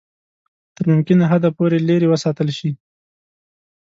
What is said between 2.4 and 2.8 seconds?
شي.